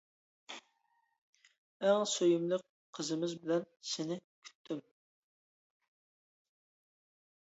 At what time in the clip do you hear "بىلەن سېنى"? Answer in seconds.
3.43-4.17